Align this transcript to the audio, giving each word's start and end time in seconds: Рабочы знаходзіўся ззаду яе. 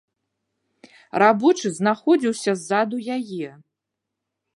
Рабочы 1.23 1.67
знаходзіўся 1.79 2.51
ззаду 2.61 2.97
яе. 3.17 3.49